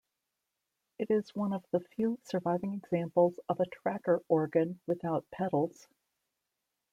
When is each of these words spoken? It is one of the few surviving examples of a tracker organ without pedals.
It 0.97 1.11
is 1.11 1.35
one 1.35 1.53
of 1.53 1.63
the 1.69 1.79
few 1.79 2.17
surviving 2.23 2.73
examples 2.73 3.39
of 3.47 3.59
a 3.59 3.67
tracker 3.67 4.23
organ 4.29 4.79
without 4.87 5.29
pedals. 5.29 5.87